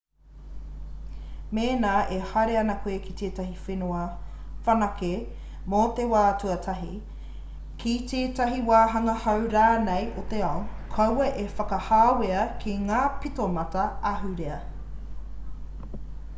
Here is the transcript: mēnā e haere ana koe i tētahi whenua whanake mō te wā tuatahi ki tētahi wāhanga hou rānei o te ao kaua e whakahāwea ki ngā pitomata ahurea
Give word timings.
mēnā 1.55 1.89
e 2.13 2.15
haere 2.29 2.55
ana 2.61 2.75
koe 2.85 2.93
i 3.11 3.11
tētahi 3.19 3.51
whenua 3.65 3.99
whanake 4.69 5.09
mō 5.73 5.81
te 5.99 6.05
wā 6.13 6.23
tuatahi 6.45 6.89
ki 7.83 7.93
tētahi 8.13 8.63
wāhanga 8.71 9.15
hou 9.27 9.45
rānei 9.57 10.09
o 10.23 10.25
te 10.33 10.41
ao 10.49 10.65
kaua 10.97 11.29
e 11.45 11.47
whakahāwea 11.59 12.47
ki 12.65 12.75
ngā 12.89 13.03
pitomata 13.27 13.85
ahurea 14.15 14.59